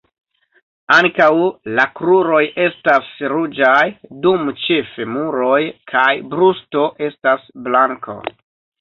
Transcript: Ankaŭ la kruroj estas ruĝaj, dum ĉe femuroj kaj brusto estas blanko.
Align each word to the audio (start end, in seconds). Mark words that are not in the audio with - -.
Ankaŭ 0.95 1.27
la 1.79 1.85
kruroj 1.99 2.39
estas 2.65 3.13
ruĝaj, 3.35 3.77
dum 4.25 4.51
ĉe 4.65 4.81
femuroj 4.97 5.63
kaj 5.95 6.11
brusto 6.37 6.91
estas 7.13 7.51
blanko. 7.71 8.23